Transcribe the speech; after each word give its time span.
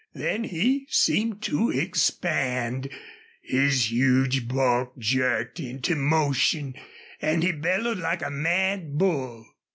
Then 0.15 0.45
he 0.45 0.87
seemed 0.89 1.43
to 1.43 1.69
expand. 1.69 2.89
His 3.43 3.91
huge 3.91 4.47
bulk 4.47 4.97
jerked 4.97 5.59
into 5.59 5.93
motion 5.95 6.73
and 7.21 7.43
he 7.43 7.51
bellowed 7.51 7.99
like 7.99 8.23
a 8.23 8.31
mad 8.31 8.97
bull. 8.97 9.45